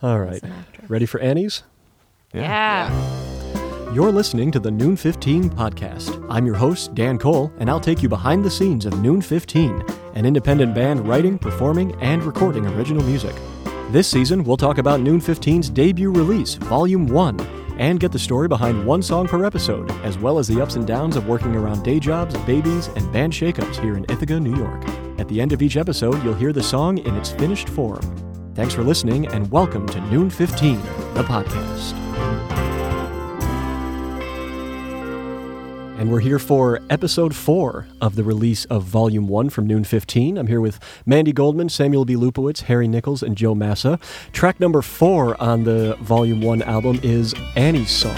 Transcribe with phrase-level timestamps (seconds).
[0.00, 0.40] All right.
[0.86, 1.64] Ready for Annie's?
[2.32, 2.88] Yeah.
[3.92, 6.24] You're listening to the Noon 15 podcast.
[6.30, 9.82] I'm your host, Dan Cole, and I'll take you behind the scenes of Noon 15,
[10.14, 13.34] an independent band writing, performing, and recording original music.
[13.90, 17.40] This season, we'll talk about Noon 15's debut release, Volume 1,
[17.78, 20.86] and get the story behind one song per episode, as well as the ups and
[20.86, 24.84] downs of working around day jobs, babies, and band shakeups here in Ithaca, New York.
[25.18, 28.27] At the end of each episode, you'll hear the song in its finished form.
[28.58, 30.82] Thanks for listening, and welcome to Noon 15,
[31.14, 31.92] the podcast.
[35.96, 40.36] And we're here for episode four of the release of volume one from Noon 15.
[40.36, 42.16] I'm here with Mandy Goldman, Samuel B.
[42.16, 44.00] Lupowitz, Harry Nichols, and Joe Massa.
[44.32, 48.16] Track number four on the volume one album is Annie's Song.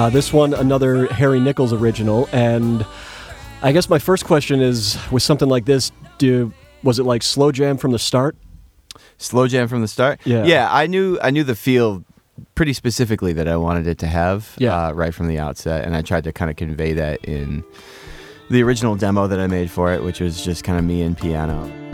[0.00, 2.26] Uh, this one, another Harry Nichols original.
[2.32, 2.86] And
[3.60, 7.52] I guess my first question is with something like this, do, was it like slow
[7.52, 8.34] jam from the start?
[9.18, 10.18] slow jam from the start.
[10.24, 10.44] Yeah.
[10.46, 10.68] yeah.
[10.70, 12.02] I knew I knew the feel
[12.54, 14.54] pretty specifically that I wanted it to have.
[14.56, 14.86] Yeah.
[14.86, 17.62] uh, right from the outset, and I tried to kind of convey that in
[18.48, 21.14] the original demo that I made for it, which was just kind of me and
[21.14, 21.89] piano.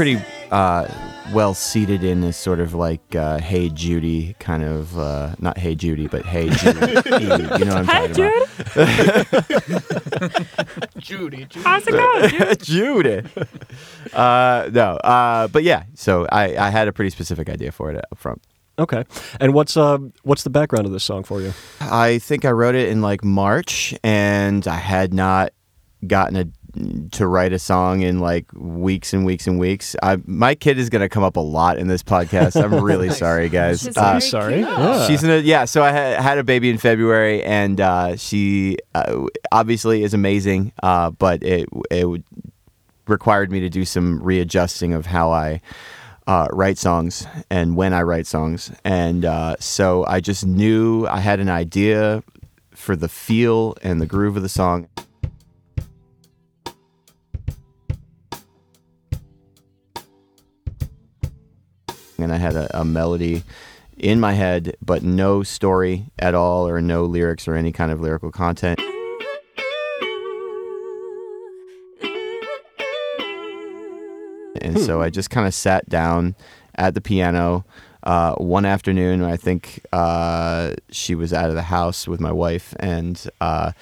[0.00, 0.16] Pretty
[0.50, 0.88] uh,
[1.34, 5.74] well seated in this sort of like uh, Hey Judy kind of uh, not Hey
[5.74, 6.78] Judy, but Hey Judy.
[6.78, 8.48] you know what I'm Hi, talking Jude.
[10.96, 11.44] Judy.
[11.44, 11.62] Judy.
[11.62, 12.40] How's it going, Jude?
[12.44, 12.58] about.
[12.60, 13.22] Judy.
[14.14, 15.82] Uh, no, uh, but yeah.
[15.92, 18.42] So I, I had a pretty specific idea for it up front.
[18.78, 19.04] Okay.
[19.38, 21.52] And what's uh, what's the background of this song for you?
[21.78, 25.52] I think I wrote it in like March, and I had not
[26.06, 26.46] gotten a
[27.12, 29.96] to write a song in like weeks and weeks and weeks.
[30.02, 32.62] I, my kid is going to come up a lot in this podcast.
[32.62, 33.82] I'm really sorry, guys.
[33.82, 34.54] She's Uh, very sorry.
[34.56, 34.68] cute.
[34.68, 35.06] Yeah.
[35.06, 35.64] She's in a yeah.
[35.64, 40.72] So I had, had a baby in February, and uh, she uh, obviously is amazing.
[40.82, 42.06] Uh, but it it
[43.06, 45.60] required me to do some readjusting of how I
[46.26, 51.18] uh, write songs and when I write songs, and uh, so I just knew I
[51.20, 52.22] had an idea
[52.72, 54.88] for the feel and the groove of the song.
[62.22, 63.42] And I had a, a melody
[63.96, 68.00] in my head, but no story at all, or no lyrics or any kind of
[68.00, 68.80] lyrical content.
[74.62, 76.34] And so I just kind of sat down
[76.76, 77.64] at the piano
[78.02, 79.22] uh, one afternoon.
[79.22, 83.72] I think uh, she was out of the house with my wife and uh,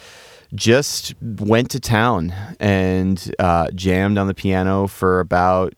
[0.54, 5.74] just went to town and uh, jammed on the piano for about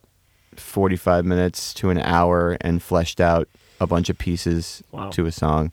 [0.60, 3.48] 45 minutes to an hour and fleshed out
[3.80, 5.10] a bunch of pieces Wow.
[5.10, 5.72] to a song.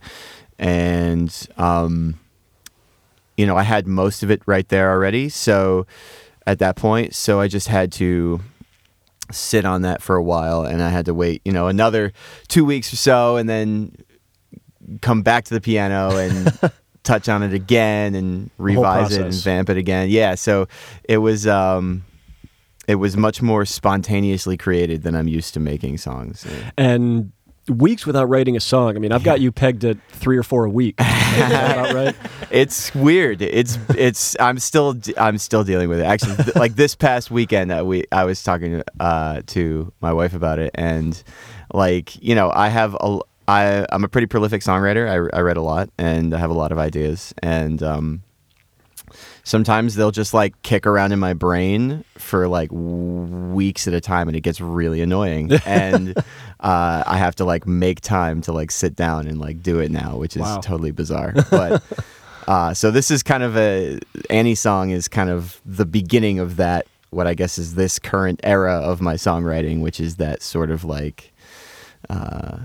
[0.57, 2.19] And, um,
[3.35, 5.29] you know, I had most of it right there already.
[5.29, 5.85] So
[6.45, 8.41] at that point, so I just had to
[9.31, 12.13] sit on that for a while and I had to wait, you know, another
[12.47, 13.95] two weeks or so and then
[15.01, 16.57] come back to the piano and
[17.03, 20.07] touch on it again and revise it and vamp it again.
[20.09, 20.35] Yeah.
[20.35, 20.67] So
[21.03, 22.03] it was, um,
[22.87, 26.45] it was much more spontaneously created than I'm used to making songs.
[26.77, 27.31] And
[27.69, 28.95] weeks without writing a song.
[28.95, 30.95] I mean, I've got you pegged at three or four a week.
[30.99, 32.15] Is that about right?
[32.49, 33.41] It's weird.
[33.41, 34.37] It's it's.
[34.39, 36.05] I'm still I'm still dealing with it.
[36.05, 40.33] Actually, th- like this past weekend, uh, we I was talking uh, to my wife
[40.33, 41.21] about it, and
[41.73, 43.19] like you know, I have a
[43.49, 45.09] I I'm a pretty prolific songwriter.
[45.09, 48.23] I I read a lot, and I have a lot of ideas, and um,
[49.43, 54.01] sometimes they'll just like kick around in my brain for like w- weeks at a
[54.01, 56.17] time and it gets really annoying and
[56.59, 59.91] uh, i have to like make time to like sit down and like do it
[59.91, 60.59] now which is Wow.
[60.61, 61.83] totally bizarre but
[62.47, 63.99] uh, so this is kind of a
[64.29, 68.41] annie song is kind of the beginning of that what I guess is this current
[68.43, 71.31] era of my songwriting, which is that sort of like
[72.09, 72.57] uh,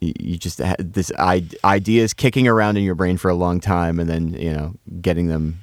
[0.00, 3.60] you, you just had this I- ideas kicking around in your brain for a long
[3.60, 5.60] time, and then you know getting them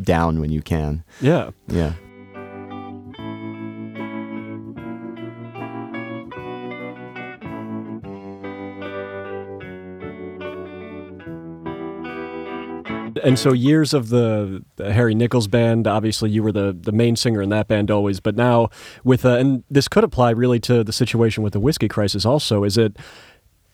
[0.00, 1.04] down when you can.
[1.20, 1.50] Yeah.
[1.68, 1.92] Yeah.
[13.22, 17.14] And so years of the, the Harry Nichols band, obviously you were the, the main
[17.14, 18.68] singer in that band always, but now
[19.04, 22.64] with uh, and this could apply really to the situation with the whiskey crisis also.
[22.64, 22.96] Is it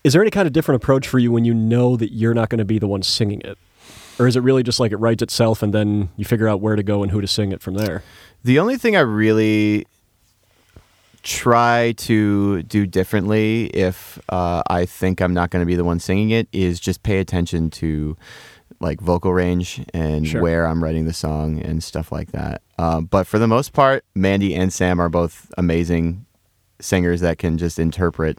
[0.04, 2.50] is there any kind of different approach for you when you know that you're not
[2.50, 3.58] going to be the one singing it?
[4.18, 6.76] Or is it really just like it writes itself and then you figure out where
[6.76, 8.02] to go and who to sing it from there?
[8.44, 9.86] The only thing I really
[11.22, 15.98] try to do differently if uh, I think I'm not going to be the one
[16.00, 18.16] singing it is just pay attention to
[18.80, 20.40] like vocal range and Sure.
[20.40, 22.62] where I'm writing the song and stuff like that.
[22.78, 26.24] Uh, but for the most part, Mandy and Sam are both amazing
[26.80, 28.38] singers that can just interpret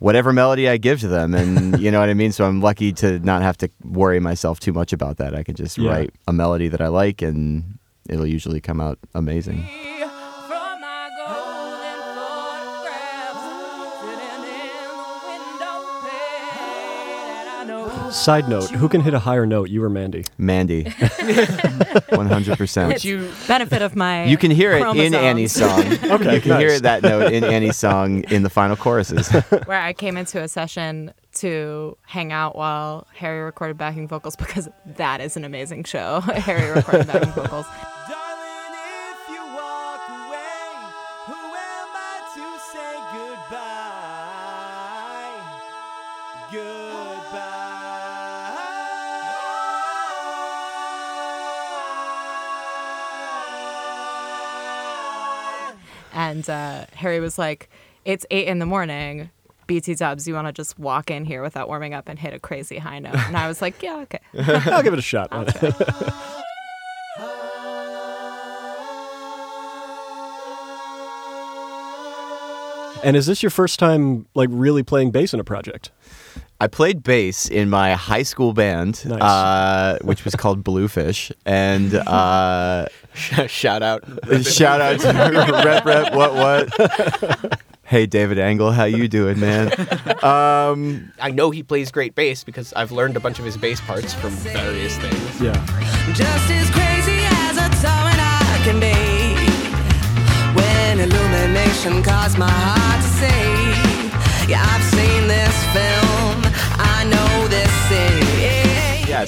[0.00, 2.32] whatever melody I give to them, and you know what I mean.
[2.32, 5.34] So I'm lucky to not have to worry myself too much about that.
[5.34, 5.90] I can just Yeah.
[5.90, 7.78] write a melody that I like, and
[8.08, 9.64] it'll usually come out amazing.
[18.10, 20.24] Side note, who can hit a higher note, you or Mandy?
[20.38, 20.84] Mandy,
[22.10, 23.04] one hundred percent.
[23.04, 25.14] you benefit of my You can hear it in chromosomes.
[25.14, 25.80] Annie's song.
[26.18, 26.60] Okay, you can nice.
[26.60, 29.28] hear that note in Annie's song in the final choruses.
[29.66, 34.68] where I came into a session to hang out while Harry recorded backing vocals because
[34.86, 36.20] that is an amazing show.
[36.20, 37.66] Harry recorded backing vocals.
[38.08, 38.48] Darling,
[56.18, 57.70] And uh, Harry was like,
[58.04, 59.30] It's eight in the morning.
[59.68, 62.40] BT dubs, you want to just walk in here without warming up and hit a
[62.40, 63.14] crazy high note?
[63.14, 64.18] And I was like, Yeah, okay.
[64.66, 65.28] I'll give it a shot.
[73.04, 75.92] and is this your first time like really playing bass in a project?
[76.60, 79.22] I played bass in my high school band, Nice.
[79.22, 84.02] uh, which was called Bluefish, and uh, Shout out.
[84.42, 85.08] shout out to
[85.64, 87.60] Rep Rep What What.
[87.84, 89.68] Hey David Angle, how you doing, man?
[90.24, 93.80] Um, I know he plays great bass because I've learned a bunch of his bass
[93.80, 95.40] parts from various things.
[95.40, 95.54] Yeah.
[96.12, 98.92] Just as crazy as a tyrant I can be.
[100.58, 105.17] When illumination caused my heart to say, Yeah, I've seen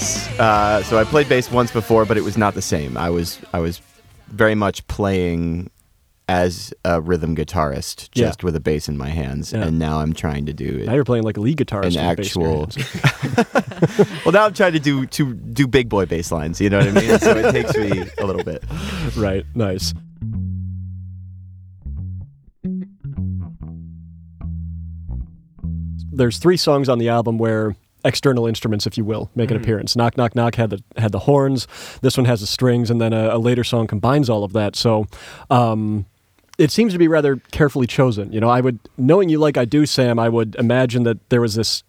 [0.00, 0.38] yes.
[0.40, 2.96] Uh, so I played bass once before, but it was not the same.
[2.96, 3.80] I was I was
[4.28, 5.70] very much playing
[6.28, 8.26] as a rhythm guitarist, Yeah.
[8.26, 9.64] just with a bass in my hands, Yeah.
[9.64, 11.96] and now I'm trying to do It, Now you're playing like a lead guitarist.
[11.98, 12.68] An with bass in actual-
[14.24, 16.60] Well, now I'm trying to do to do big boy bass lines.
[16.60, 17.18] You know what I mean?
[17.18, 18.62] so it takes me a little bit.
[19.16, 19.44] right.
[19.56, 19.92] Nice.
[26.12, 29.96] There's three songs on the album where external instruments, if you will, make an appearance.
[29.96, 31.66] Knock Knock Knock had the had the horns.
[32.02, 34.76] This one has the strings, and then a, a later song combines all of that.
[34.76, 35.06] So.
[35.50, 36.06] Um,
[36.58, 38.34] it seems to be rather carefully chosen.
[38.34, 41.40] You know, I would, knowing you like I do, Sam, I would imagine that there
[41.40, 41.82] was this,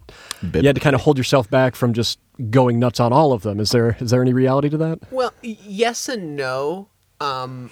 [0.50, 3.34] Bit- you had to kind of hold yourself back from just going nuts on all
[3.34, 3.60] of them.
[3.60, 5.00] Is there, is there any reality to that?
[5.12, 6.88] Well, yes and no.
[7.20, 7.70] Um,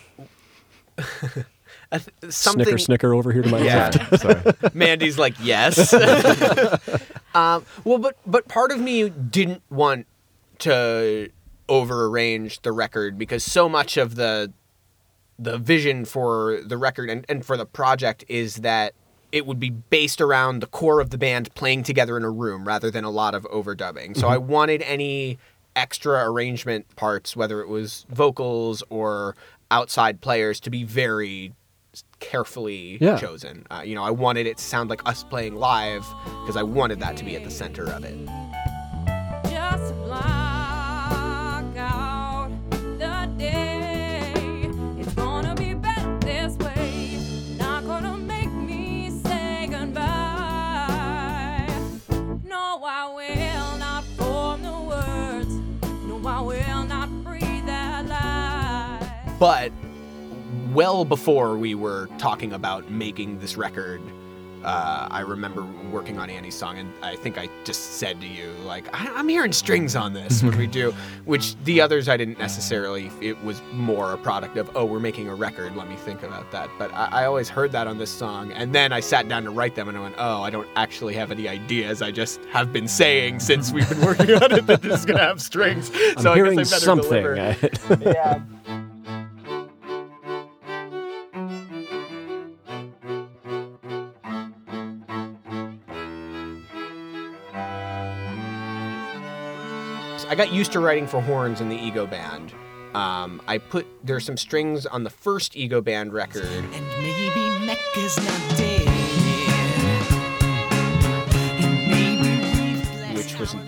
[0.97, 2.65] th- something.
[2.65, 3.91] Snicker, snicker over here to my Yeah.
[3.93, 4.19] left.
[4.19, 4.53] Sorry.
[4.73, 5.93] Mandy's like yes.
[7.33, 10.07] um, well, but but part of me didn't want
[10.59, 11.29] to
[11.67, 14.51] over arrange the record because so much of the
[15.37, 18.93] the vision for the record and, and for the project is that
[19.31, 22.67] it would be based around the core of the band playing together in a room
[22.67, 24.17] rather than a lot of overdubbing.
[24.17, 25.37] So I wanted any
[25.75, 29.35] extra arrangement parts, whether it was vocals or
[29.71, 31.53] outside players, to be very
[32.19, 33.17] carefully Yeah.
[33.17, 33.65] chosen.
[33.71, 36.05] Uh, you know, I wanted it to sound like us playing live
[36.41, 38.15] because I wanted that to be at the center of it.
[39.49, 44.33] Just block out the day.
[44.97, 47.17] It's gonna be better this way.
[47.57, 51.67] Not gonna make me say goodbye.
[52.43, 55.53] No, I will not form the words.
[56.05, 59.35] No, I will not breathe that lie.
[59.39, 59.71] But
[60.79, 63.99] well before we were talking about making this record,
[64.63, 68.49] uh, I remember working on Annie's song, and I think I just said to you,
[68.65, 70.93] like, I- I'm hearing strings on this when we do,
[71.25, 75.27] which the others I didn't necessarily, it was more a product of, oh, we're making
[75.27, 76.69] a record, let me think about that.
[76.79, 79.49] But I, I always heard that on this song, and then I sat down to
[79.49, 82.01] write them, and I went, oh, I don't actually have any ideas.
[82.01, 85.19] I just have been saying since we've been working on it that this is going
[85.19, 85.91] to have strings.
[86.15, 88.01] I'm so hearing I guess I better something.
[88.13, 88.39] yeah.
[100.39, 102.53] Got used to writing for horns in the Ego Band.
[102.95, 108.15] Um, I put there's some strings on the first Ego Band record, And maybe Mecca's
[108.17, 108.87] not dead.
[111.59, 112.21] And maybe
[112.71, 113.59] we've left which was in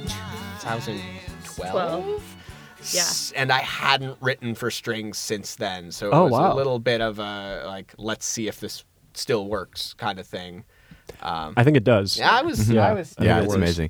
[0.61, 1.55] 2012.
[1.71, 2.23] Twelve.
[2.93, 3.01] Yeah.
[3.01, 6.53] S- And I hadn't written for strings since then, so it Oh, was wow.
[6.53, 10.63] a little bit of a like, let's see if this still works kind of thing.
[11.21, 12.17] Um, I think it does.
[12.17, 12.87] yeah, I was, Yeah.
[12.87, 13.11] I was.
[13.17, 13.57] I think yeah, it it's works.
[13.57, 13.89] amazing.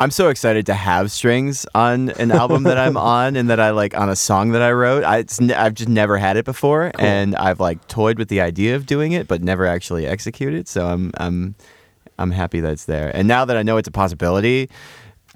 [0.00, 3.70] I'm so excited to have strings on an album that I'm on and that I
[3.70, 5.04] like on a song that I wrote.
[5.04, 5.24] I,
[5.56, 9.12] I've just never had it before, and I've like toyed with the idea of doing
[9.12, 10.66] it, but never actually executed.
[10.68, 11.54] So I'm I'm
[12.18, 13.14] I'm happy that it's there.
[13.14, 14.68] And now that I know it's a possibility,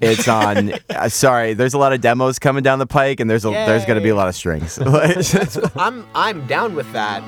[0.01, 0.73] it's on.
[0.89, 3.85] uh, sorry, there's a lot of demos coming down the pike, and there's a, there's
[3.85, 4.77] going to be a lot of strings.
[5.75, 7.23] I'm, I'm down with that.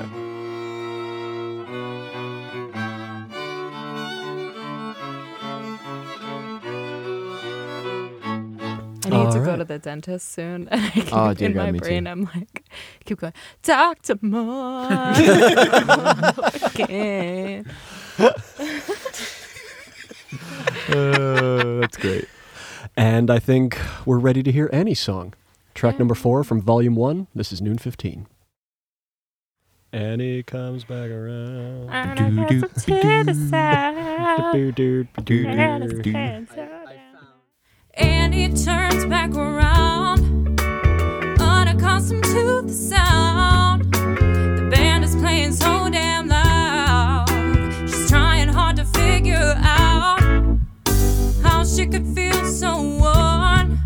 [9.12, 9.56] Need All to go right.
[9.56, 10.68] to the dentist soon.
[10.72, 11.84] And I keep, Oh, dear in God, my me too.
[11.84, 12.64] brain, I'm like,
[13.04, 14.18] keep going, Dr.
[14.22, 14.88] Moore.
[16.74, 17.66] again.
[20.88, 22.28] Uh, that's great.
[22.96, 25.34] And I think we're ready to hear Annie's song.
[25.74, 27.26] Track number four from Volume One.
[27.34, 28.26] This is Noon 15.
[29.94, 31.90] Annie comes back around.
[31.90, 33.94] And I guess I'm to the side.
[33.96, 36.81] And his Do-do-do-do-do.
[37.94, 40.58] And he turns back around,
[41.38, 43.92] unaccustomed to the sound.
[43.92, 47.28] The band is playing so damn loud.
[47.82, 50.20] She's trying hard to figure out
[51.42, 53.78] how she could feel so worn,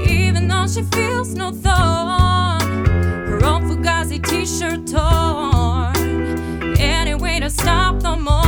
[0.00, 2.86] even though she feels no thorn.
[3.28, 6.76] Her old Fugazi t-shirt torn.
[6.76, 8.41] Any way to stop the mourn,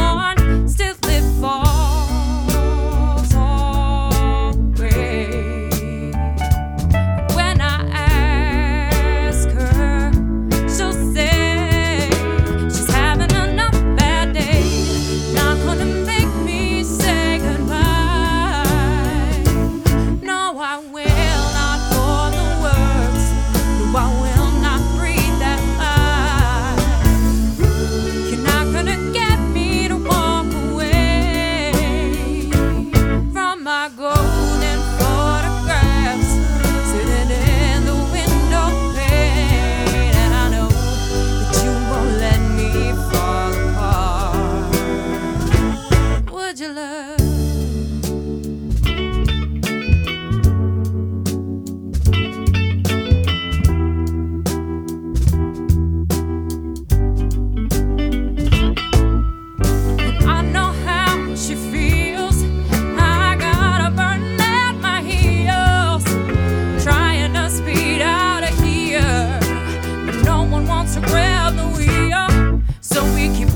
[73.12, 73.53] we keep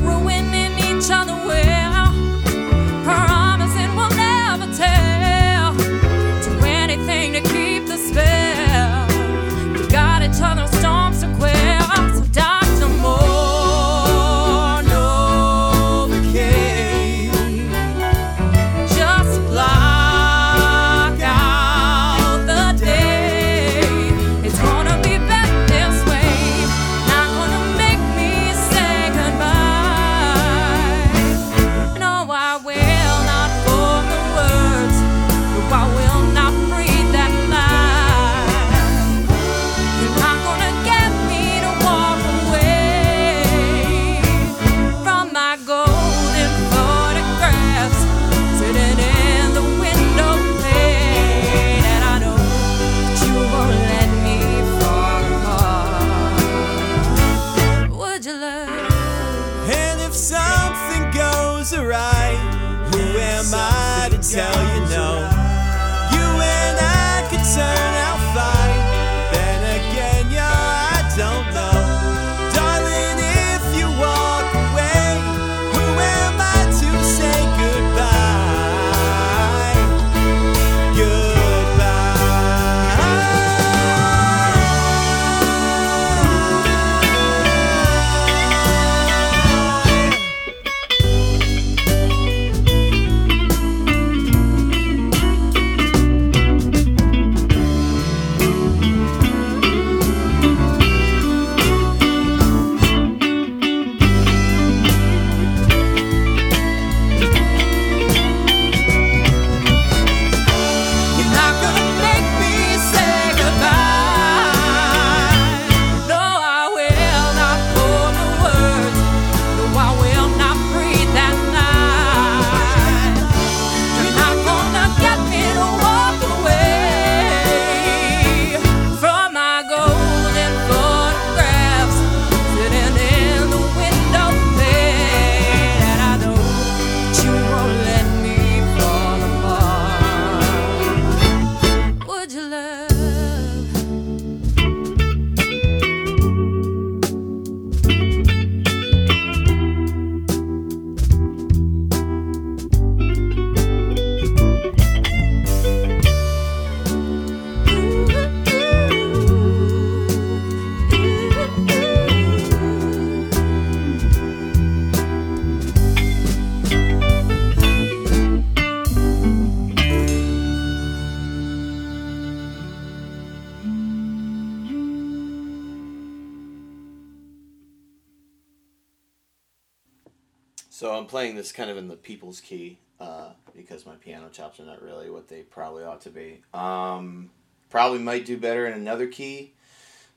[180.88, 184.59] So I'm playing this kind of in the people's key uh, because my piano chops
[184.59, 186.40] are not really what they probably ought to be.
[186.54, 187.28] Um,
[187.68, 189.52] probably might do better in another key.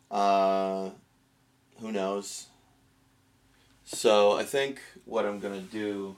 [0.09, 0.91] Uh,
[1.81, 2.47] who knows?
[3.83, 6.15] So I think what I'm gonna do,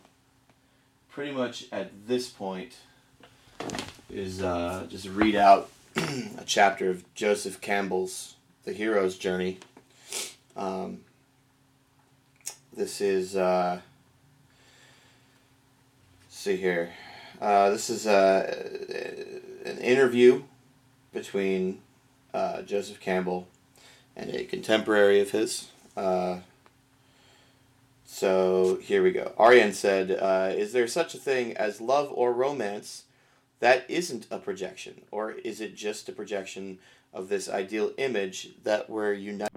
[1.09, 2.75] pretty much at this point,
[4.07, 9.57] is uh, just read out a chapter of Joseph Campbell's The Hero's Journey.
[10.55, 10.99] Um,
[12.71, 13.35] this is.
[13.35, 13.81] Uh,
[16.43, 16.91] see here.
[17.39, 18.53] Uh, this is uh,
[19.65, 20.43] an interview
[21.13, 21.79] between
[22.33, 23.47] uh, Joseph Campbell
[24.15, 25.69] and a contemporary of his.
[25.95, 26.39] Uh,
[28.05, 29.31] so here we go.
[29.39, 33.03] Ariane said, uh, Is there such a thing as love or romance
[33.61, 35.03] that isn't a projection?
[35.11, 36.79] Or is it just a projection
[37.13, 39.49] of this ideal image that we're united?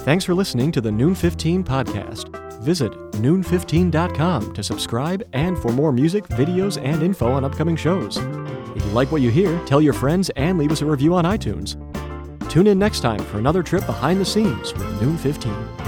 [0.00, 2.41] Thanks for listening to the Noon 15 podcast.
[2.62, 8.18] Visit noon15.com to subscribe and for more music, videos, and info on upcoming shows.
[8.76, 11.24] If you like what you hear, tell your friends and leave us a review on
[11.24, 11.76] iTunes.
[12.48, 15.81] Tune in next time for another trip behind the scenes with Noon 15.